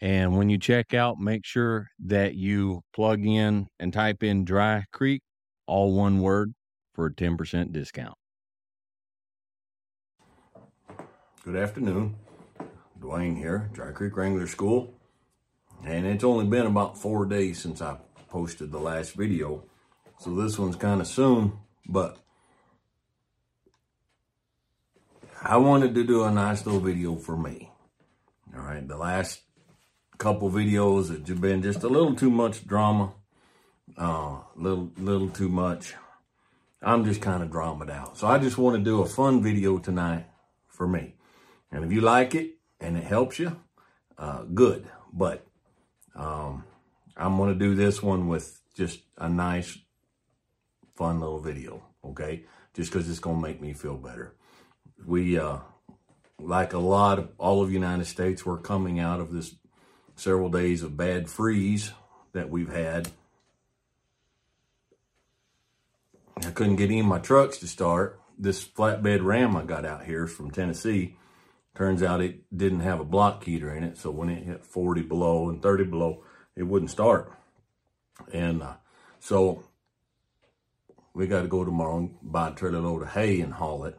[0.00, 4.84] and when you check out, make sure that you plug in and type in Dry
[4.92, 5.22] Creek,
[5.66, 6.52] all one word,
[6.94, 8.16] for a 10% discount.
[11.44, 12.16] Good afternoon.
[13.00, 14.92] Dwayne here, Dry Creek Wrangler School.
[15.84, 19.64] And it's only been about four days since I posted the last video.
[20.18, 21.52] So this one's kind of soon,
[21.86, 22.18] but
[25.42, 27.70] I wanted to do a nice little video for me.
[28.54, 29.42] All right, the last
[30.18, 33.12] couple videos that have been just a little too much drama,
[33.96, 35.94] uh, little little too much.
[36.82, 38.18] I'm just kind of dramaed out.
[38.18, 40.26] So I just want to do a fun video tonight
[40.68, 41.14] for me.
[41.72, 43.58] And if you like it and it helps you,
[44.18, 44.86] uh, good.
[45.12, 45.46] But
[46.14, 46.64] um,
[47.16, 49.78] I'm going to do this one with just a nice,
[50.94, 52.44] fun little video, okay?
[52.74, 54.34] Just because it's going to make me feel better.
[55.04, 55.58] We, uh,
[56.38, 59.54] like a lot of all of United States, we're coming out of this
[60.16, 61.92] several days of bad freeze
[62.32, 63.10] that we've had.
[66.38, 68.20] I couldn't get any of my trucks to start.
[68.38, 71.16] This flatbed Ram I got out here from Tennessee.
[71.74, 75.02] Turns out it didn't have a block heater in it, so when it hit 40
[75.02, 77.32] below and 30 below, it wouldn't start.
[78.32, 78.74] And uh,
[79.20, 79.64] so
[81.14, 83.98] we got to go tomorrow and buy a trailer load of hay and haul it,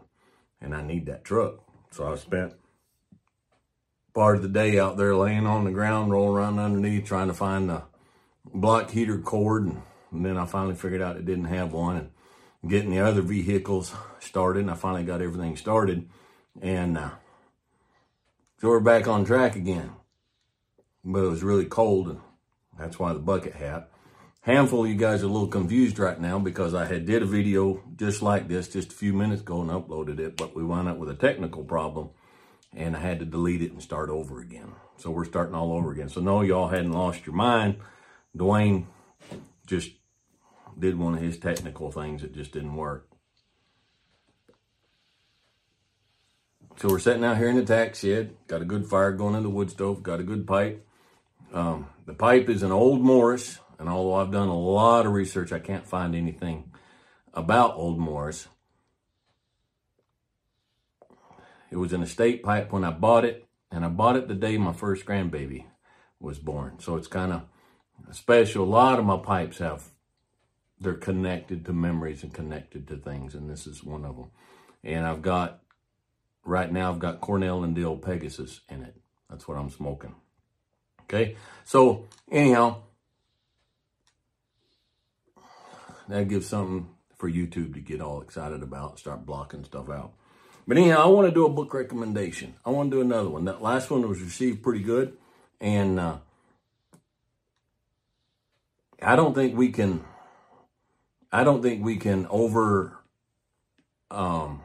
[0.60, 1.60] and I need that truck.
[1.92, 2.54] So I spent
[4.18, 7.36] part of the day out there laying on the ground, rolling around underneath, trying to
[7.36, 7.84] find the
[8.52, 9.66] block heater cord.
[9.66, 12.10] And, and then I finally figured out it didn't have one and
[12.68, 14.62] getting the other vehicles started.
[14.62, 16.10] And I finally got everything started.
[16.60, 17.12] And uh,
[18.60, 19.92] so we're back on track again.
[21.06, 22.20] But it was really cold and
[22.80, 23.92] that's why the bucket hat.
[24.42, 27.28] Handful of you guys are a little confused right now because I had did a
[27.28, 30.88] video just like this just a few minutes ago and uploaded it, but we wound
[30.88, 32.10] up with a technical problem
[32.76, 34.74] and I had to delete it and start over again.
[34.98, 36.10] So we're starting all over again.
[36.10, 37.78] So no, y'all hadn't lost your mind.
[38.36, 38.86] Dwayne
[39.66, 39.92] just
[40.78, 43.08] did one of his technical things that just didn't work.
[46.78, 48.36] So we're sitting out here in the tack shed.
[48.48, 50.04] Got a good fire going in the wood stove.
[50.04, 50.86] Got a good pipe.
[51.52, 53.60] Um, the pipe is an old Morris.
[53.80, 56.72] And although I've done a lot of research, I can't find anything
[57.34, 58.48] about old Morris.
[61.70, 64.58] It was an estate pipe when I bought it, and I bought it the day
[64.58, 65.66] my first grandbaby
[66.20, 66.80] was born.
[66.80, 67.44] So it's kind of
[68.16, 68.64] special.
[68.64, 69.84] A lot of my pipes have,
[70.80, 74.32] they're connected to memories and connected to things, and this is one of them.
[74.84, 75.60] And I've got,
[76.46, 78.96] right now, I've got Cornell and Diehl Pegasus in it.
[79.30, 80.16] That's what I'm smoking.
[81.04, 82.78] Okay, so anyhow,
[86.08, 90.14] that gives something for YouTube to get all excited about, start blocking stuff out.
[90.68, 92.56] But anyhow, I want to do a book recommendation.
[92.66, 93.46] I want to do another one.
[93.46, 95.16] That last one was received pretty good.
[95.62, 96.18] And uh,
[99.02, 100.04] I don't think we can,
[101.32, 102.98] I don't think we can over,
[104.12, 104.62] um,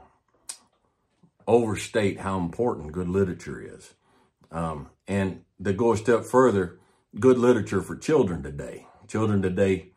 [1.46, 3.94] overstate how important good literature is.
[4.50, 6.80] Um, and to go a step further,
[7.18, 8.86] good literature for children today.
[9.06, 9.92] Children today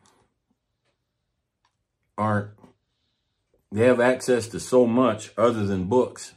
[2.16, 2.50] aren't
[3.72, 6.32] they have access to so much other than books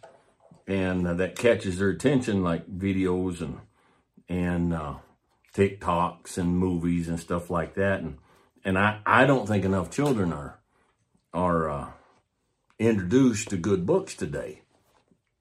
[0.67, 3.59] and uh, that catches their attention like videos and
[4.27, 4.95] and uh,
[5.55, 8.01] TikToks and movies and stuff like that.
[8.01, 8.17] And
[8.63, 10.59] and I, I don't think enough children are
[11.33, 11.87] are uh,
[12.77, 14.61] introduced to good books today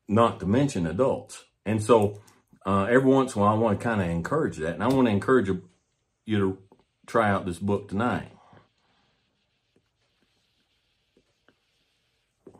[0.08, 1.44] not to mention adults.
[1.66, 2.20] And so
[2.64, 4.74] uh, every once in a while I want to kind of encourage that.
[4.74, 6.58] And I want to encourage you to
[7.06, 8.32] try out this book tonight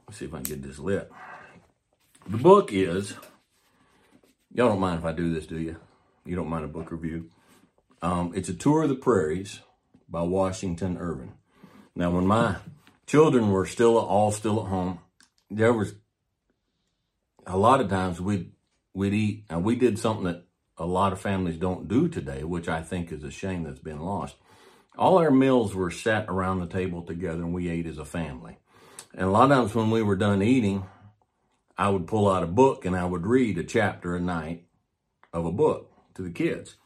[0.09, 1.13] Let's see if I can get this lit.
[2.27, 3.13] The book is,
[4.55, 5.77] y'all don't mind if I do this, do you?
[6.25, 7.31] You don't mind a book review?
[8.01, 9.61] Um, it's a tour of the prairies
[10.09, 11.35] by Washington Irving.
[11.95, 12.57] Now, when my
[13.07, 15.01] children were still all still at home,
[15.51, 15.93] there was
[17.47, 18.53] a lot of times we'd
[18.95, 20.47] we'd eat, and we did something that
[20.79, 24.01] a lot of families don't do today, which I think is a shame that's been
[24.01, 24.37] lost.
[24.97, 28.59] All our meals were sat around the table together, and we ate as a family.
[29.15, 30.85] And a lot of times when we were done eating,
[31.77, 34.65] I would pull out a book and I would read a chapter a night
[35.33, 36.77] of a book to the kids.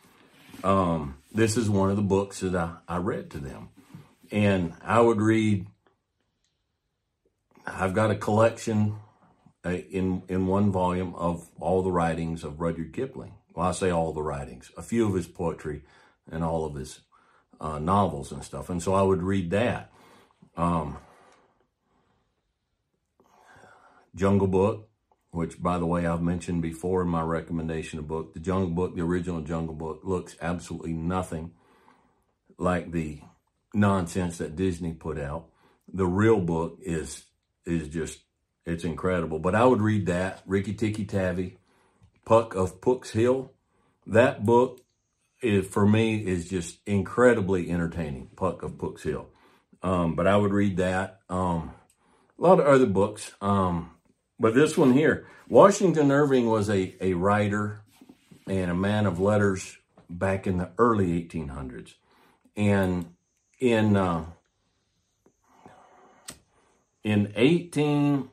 [0.62, 3.70] Um, this is one of the books that I, I read to them.
[4.30, 5.66] And I would read,
[7.66, 8.96] I've got a collection
[9.64, 13.34] uh, in, in one volume of all the writings of Rudyard Kipling.
[13.54, 15.82] Well, I say all the writings, a few of his poetry
[16.30, 17.00] and all of his
[17.60, 18.70] uh, novels and stuff.
[18.70, 19.92] And so I would read that.
[20.56, 20.98] Um,
[24.14, 24.88] Jungle Book,
[25.31, 28.35] which, by the way, I've mentioned before in my recommendation of book.
[28.35, 31.53] The Jungle Book, the original Jungle Book, looks absolutely nothing
[32.59, 33.20] like the
[33.75, 35.47] nonsense that Disney put out.
[35.93, 37.25] The real book is
[37.64, 38.20] is just
[38.64, 39.38] it's incredible.
[39.38, 41.58] But I would read that Rikki Tikki Tavi,
[42.25, 43.53] Puck of Pook's Hill.
[44.06, 44.81] That book
[45.41, 48.29] is for me is just incredibly entertaining.
[48.37, 49.29] Puck of Pook's Hill.
[49.82, 51.20] Um, but I would read that.
[51.29, 51.73] Um,
[52.38, 53.32] a lot of other books.
[53.41, 53.91] Um,
[54.43, 57.83] but this one here, Washington Irving was a, a writer
[58.49, 59.79] and a man of letters
[60.11, 61.94] back in the early 1800s.
[62.56, 63.15] And
[63.61, 64.25] in uh,
[67.05, 68.29] in 18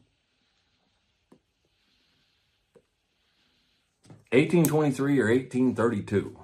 [4.31, 6.39] 1823 or 1832.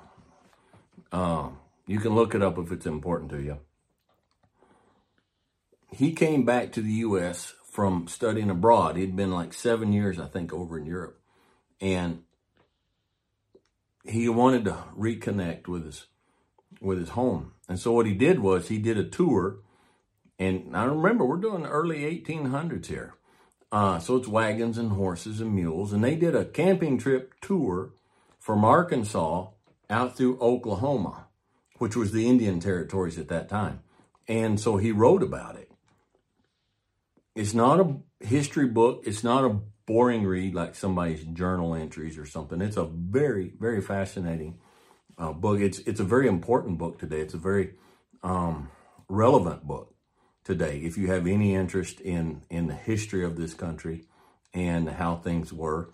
[1.12, 1.50] Uh,
[1.88, 3.58] you can look it up if it's important to you.
[5.92, 7.56] He came back to the U.S.
[7.75, 8.95] from studying abroad.
[8.95, 11.19] He'd been like seven years, I think, over in Europe.
[11.81, 12.24] And
[14.06, 16.06] he wanted to reconnect with his
[16.80, 17.51] with his home.
[17.68, 19.57] And so what he did was he did a tour.
[20.39, 23.16] And I remember we're doing early 1800s here.
[23.74, 25.92] Uh, so it's wagons and horses and mules.
[25.92, 27.92] And they did a camping trip tour
[28.39, 29.48] from Arkansas
[29.89, 31.28] out through Oklahoma,
[31.80, 33.81] which was the Indian territories at that time.
[34.30, 35.71] And so he wrote about it.
[37.36, 39.04] It's not a history book.
[39.06, 42.62] It's not a boring read like somebody's journal entries or something.
[42.62, 44.58] It's a very, very fascinating
[45.18, 45.60] uh, book.
[45.60, 47.20] It's it's a very important book today.
[47.20, 47.74] It's a very
[48.24, 48.72] um,
[49.10, 49.94] relevant book
[50.44, 54.06] today if you have any interest in in the history of this country
[54.54, 55.90] and how things were.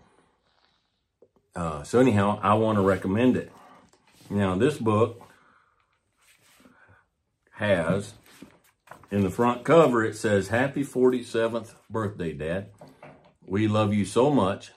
[1.55, 3.51] Uh, so anyhow, I want to recommend it.
[4.29, 5.21] Now this book
[7.53, 8.13] has
[9.11, 12.69] in the front cover it says Happy 47th birthday, Dad.
[13.45, 14.71] We love you so much.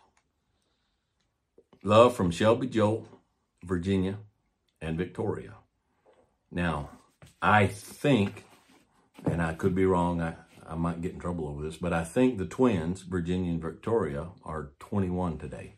[1.83, 3.07] Love from Shelby Jolt,
[3.63, 4.19] Virginia,
[4.81, 5.55] and Victoria.
[6.51, 6.91] Now,
[7.41, 8.45] I think
[9.25, 10.21] and I could be wrong.
[10.21, 10.35] I,
[10.67, 14.29] I might get in trouble over this, but I think the twins, Virginia and Victoria,
[14.45, 15.75] are 21 today.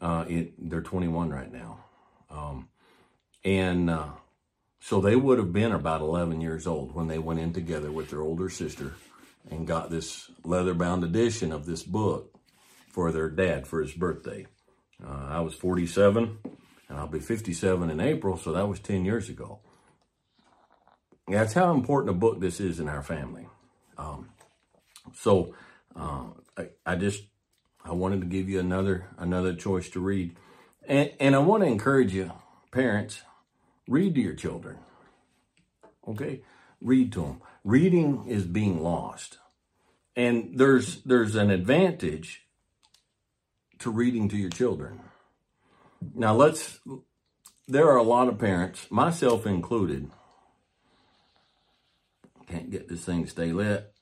[0.00, 1.84] Uh, it, they're 21 right now.
[2.30, 2.68] Um,
[3.44, 4.08] and uh,
[4.80, 8.10] so they would have been about 11 years old when they went in together with
[8.10, 8.94] their older sister
[9.50, 12.34] and got this leather bound edition of this book
[12.90, 14.46] for their dad for his birthday.
[15.04, 16.38] Uh, I was 47
[16.88, 19.60] and I'll be 57 in April, so that was 10 years ago.
[21.26, 23.46] That's how important a book this is in our family.
[23.98, 24.30] Um,
[25.14, 25.54] so
[25.94, 27.24] uh, I, I, just
[27.84, 30.36] I wanted to give you another another choice to read,
[30.86, 32.32] and, and I want to encourage you,
[32.72, 33.22] parents,
[33.88, 34.76] read to your children.
[36.06, 36.42] Okay,
[36.80, 37.42] read to them.
[37.64, 39.38] Reading is being lost,
[40.14, 42.46] and there's there's an advantage
[43.80, 45.00] to reading to your children.
[46.14, 46.78] Now let's.
[47.66, 50.10] There are a lot of parents, myself included
[52.48, 53.92] can't get this thing to stay lit.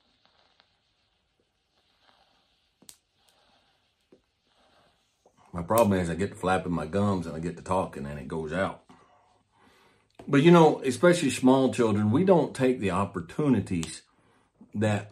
[5.51, 8.19] My problem is I get to flapping my gums and I get to talking and
[8.19, 8.83] it goes out.
[10.27, 14.01] But you know, especially small children, we don't take the opportunities
[14.73, 15.11] that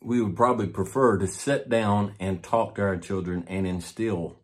[0.00, 4.38] we would probably prefer to sit down and talk to our children and instill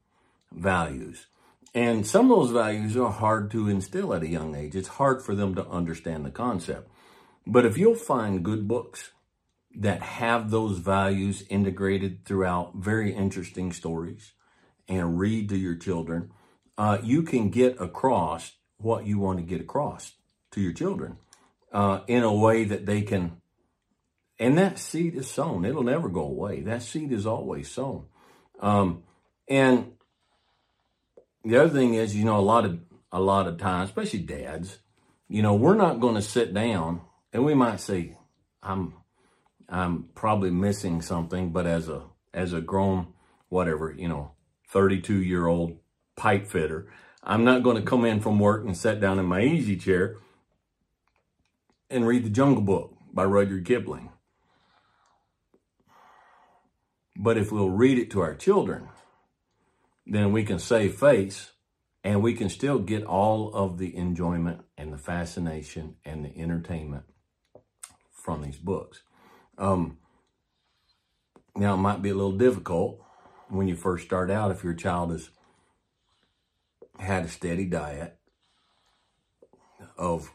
[0.52, 1.26] values.
[1.74, 4.74] And some of those values are hard to instill at a young age.
[4.74, 6.90] It's hard for them to understand the concept.
[7.46, 9.10] But if you'll find good books
[9.74, 14.32] that have those values integrated throughout very interesting stories
[14.86, 16.30] and read to your children,
[16.76, 20.12] uh, you can get across what you want to get across
[20.52, 21.16] to your children
[21.72, 23.40] uh, in a way that they can.
[24.38, 25.64] And that seed is sown.
[25.64, 26.62] It'll never go away.
[26.62, 28.06] That seed is always sown.
[28.60, 29.04] Um,
[29.48, 29.92] and
[31.44, 32.80] the other thing is, you know, a lot of
[33.12, 34.78] a lot of times, especially dads,
[35.28, 38.16] you know, we're not going to sit down and we might say,
[38.62, 38.94] I'm,
[39.68, 43.08] I'm probably missing something, but as a, as a grown,
[43.48, 44.32] whatever, you know,
[44.70, 45.78] 32 year old
[46.16, 46.88] pipe fitter,
[47.22, 50.16] I'm not going to come in from work and sit down in my easy chair
[51.88, 54.10] and read the Jungle Book by Rudyard Kipling.
[57.16, 58.88] But if we'll read it to our children,
[60.06, 61.52] then we can save face
[62.02, 67.04] and we can still get all of the enjoyment and the fascination and the entertainment
[68.10, 69.02] from these books.
[69.58, 69.98] Um,
[71.54, 73.00] now, it might be a little difficult
[73.48, 75.30] when you first start out if your child has
[77.02, 78.16] had a steady diet
[79.96, 80.32] of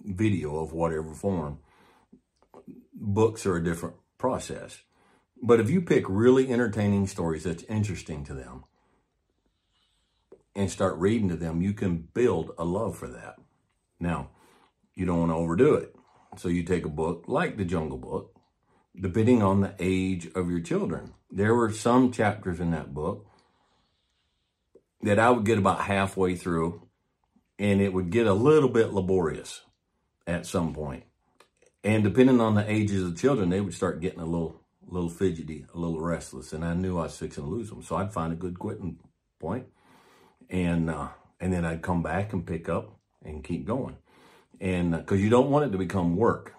[0.00, 1.58] video of whatever form.
[2.92, 4.82] Books are a different process.
[5.42, 8.64] But if you pick really entertaining stories that's interesting to them
[10.54, 13.36] and start reading to them, you can build a love for that.
[14.00, 14.30] Now,
[14.94, 15.94] you don't want to overdo it.
[16.36, 18.38] So you take a book like the Jungle Book,
[18.98, 21.14] depending on the age of your children.
[21.30, 23.26] There were some chapters in that book
[25.02, 26.86] that I would get about halfway through
[27.58, 29.62] and it would get a little bit laborious
[30.26, 31.04] at some point.
[31.84, 35.10] And depending on the ages of the children, they would start getting a little little
[35.10, 37.82] fidgety, a little restless, and I knew I was fixing to lose them.
[37.82, 38.98] So I'd find a good quitting
[39.40, 39.66] point,
[40.48, 41.08] and uh,
[41.40, 43.96] and then I'd come back and pick up and keep going,
[44.60, 46.54] and because uh, you don't want it to become work,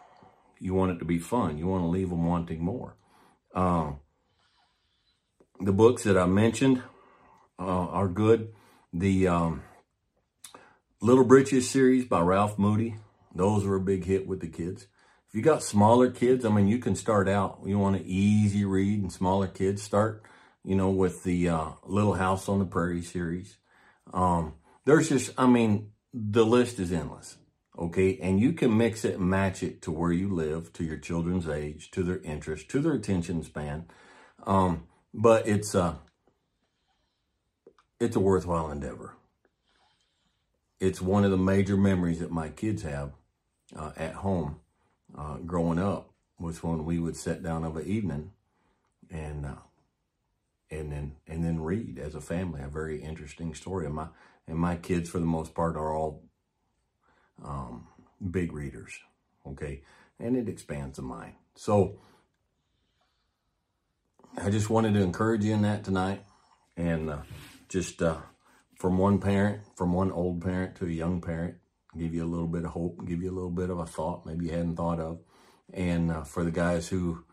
[0.60, 1.58] you want it to be fun.
[1.58, 2.96] You want to leave them wanting more.
[3.54, 3.92] Uh,
[5.60, 6.84] the books that I mentioned
[7.60, 8.54] uh, are good.
[8.94, 9.64] The um,
[11.02, 12.96] Little Britches series by Ralph Moody,
[13.36, 14.88] those were a big hit with the kids.
[15.28, 18.64] If you got smaller kids, I mean, you can start out, you want an easy
[18.64, 20.24] read and smaller kids, start,
[20.64, 23.58] you know, with the uh, Little House on the Prairie series.
[24.14, 24.54] Um,
[24.86, 27.38] there's just, I mean, the list is endless,
[27.78, 28.18] okay?
[28.22, 31.48] And you can mix it and match it to where you live, to your children's
[31.48, 33.86] age, to their interest, to their attention span.
[34.46, 35.96] Um, but it's a, uh,
[38.00, 39.14] it's a worthwhile endeavor.
[40.80, 43.12] It's one of the major memories that my kids have
[43.76, 44.60] uh, at home
[45.18, 48.32] uh, growing up was when we would sit down of an evening
[49.10, 49.56] and uh,
[50.70, 53.86] and then and then read as a family a very interesting story.
[53.86, 54.08] And my
[54.48, 56.22] and my kids, for the most part, are all
[57.44, 57.88] um,
[58.30, 58.94] big readers.
[59.48, 59.82] Okay,
[60.20, 61.34] and it expands the mind.
[61.56, 62.00] So
[64.38, 66.24] I just wanted to encourage you in that tonight,
[66.76, 67.18] and uh,
[67.70, 68.18] just uh,
[68.76, 71.56] from one parent, from one old parent to a young parent,
[71.98, 74.26] give you a little bit of hope, give you a little bit of a thought
[74.26, 75.20] maybe you hadn't thought of.
[75.74, 77.26] And uh, for the guys who,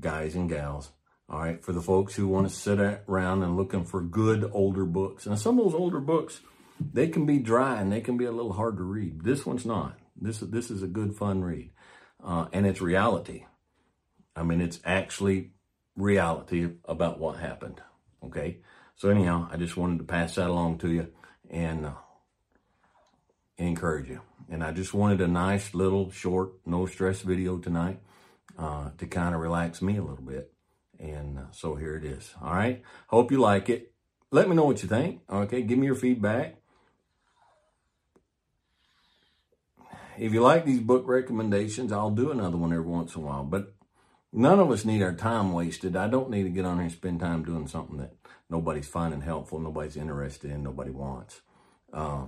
[0.00, 0.90] guys and gals,
[1.28, 4.84] all right, for the folks who want to sit around and looking for good older
[4.84, 5.26] books.
[5.26, 6.40] And some of those older books,
[6.80, 9.22] they can be dry and they can be a little hard to read.
[9.22, 9.96] This one's not.
[10.20, 11.70] This, this is a good, fun read.
[12.22, 13.44] Uh, and it's reality.
[14.34, 15.52] I mean, it's actually
[15.96, 17.80] reality about what happened.
[18.24, 18.58] Okay.
[19.00, 21.08] So anyhow, I just wanted to pass that along to you.
[21.48, 21.92] And uh,
[23.56, 24.20] encourage you.
[24.50, 28.00] And I just wanted a nice little short, no stress video tonight
[28.58, 30.52] uh, to kind of relax me a little bit.
[30.98, 32.34] And uh, so here it is.
[32.42, 32.82] All right.
[33.06, 33.90] Hope you like it.
[34.32, 35.22] Let me know what you think.
[35.30, 35.62] Okay.
[35.62, 36.56] Give me your feedback.
[40.18, 43.44] If you like these book recommendations, I'll do another one every once in a while.
[43.44, 43.72] But
[44.30, 45.96] none of us need our time wasted.
[45.96, 48.19] I don't need to get on here and spend time doing something that
[48.50, 51.40] nobody's finding helpful, nobody's interested in, nobody wants.
[51.92, 52.26] Uh,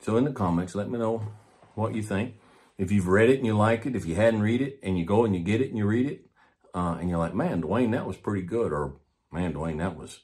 [0.00, 1.26] so in the comments, let me know
[1.74, 2.36] what you think.
[2.78, 5.04] If you've read it and you like it, if you hadn't read it and you
[5.04, 6.26] go and you get it and you read it,
[6.72, 8.72] uh, and you're like, man, Dwayne, that was pretty good.
[8.72, 8.96] Or
[9.30, 10.20] man, Dwayne, that was,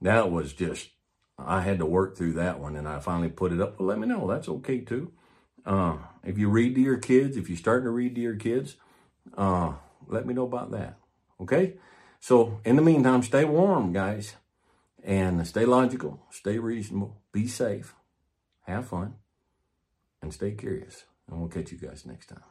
[0.00, 0.88] that was just,
[1.38, 3.78] I had to work through that one and I finally put it up.
[3.78, 4.26] Well, let me know.
[4.26, 5.12] That's okay too.
[5.64, 8.76] Uh, if you read to your kids, if you're starting to read to your kids,
[9.36, 9.74] uh,
[10.08, 10.98] let me know about that.
[11.40, 11.74] Okay.
[12.20, 14.36] So in the meantime, stay warm, guys,
[15.02, 17.94] and stay logical, stay reasonable, be safe
[18.70, 19.14] have fun,
[20.22, 21.04] and stay curious.
[21.28, 22.49] And we'll catch you guys next time.